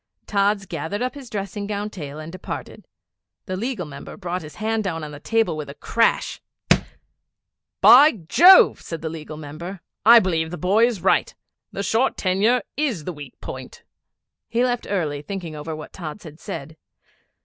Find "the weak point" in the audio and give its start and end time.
13.03-13.83